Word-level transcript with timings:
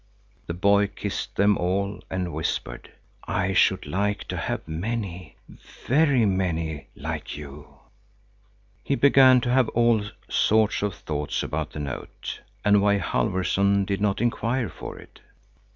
The 0.47 0.55
boy 0.55 0.87
kissed 0.87 1.35
them 1.35 1.59
all 1.59 2.03
and 2.09 2.33
whispered: 2.33 2.91
"I 3.27 3.53
should 3.53 3.85
like 3.85 4.23
to 4.29 4.35
have 4.35 4.67
many, 4.67 5.35
very 5.85 6.25
many 6.25 6.87
like 6.95 7.37
you." 7.37 7.67
He 8.83 8.95
began 8.95 9.41
to 9.41 9.51
have 9.51 9.69
all 9.75 10.01
sorts 10.27 10.81
of 10.81 10.95
thoughts 10.95 11.43
about 11.43 11.73
the 11.73 11.79
note, 11.79 12.41
and 12.65 12.81
why 12.81 12.97
Halfvorson 12.97 13.85
did 13.85 14.01
not 14.01 14.21
inquire 14.21 14.69
for 14.69 14.97
it. 14.97 15.19